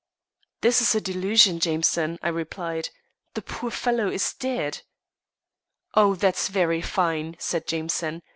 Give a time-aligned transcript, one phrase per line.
[0.61, 2.89] "This is a delusion, Jameson," I replied.
[3.35, 4.81] "The poor fellow is dead."
[5.93, 8.23] "Oh, that's very fine," said Jameson.